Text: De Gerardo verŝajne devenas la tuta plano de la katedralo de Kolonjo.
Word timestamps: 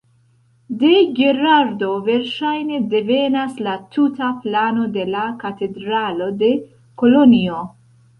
De 0.83 0.91
Gerardo 1.17 1.89
verŝajne 2.07 2.79
devenas 2.93 3.59
la 3.67 3.75
tuta 3.97 4.31
plano 4.47 4.87
de 4.95 5.05
la 5.17 5.27
katedralo 5.45 6.31
de 6.41 6.51
Kolonjo. 7.03 7.61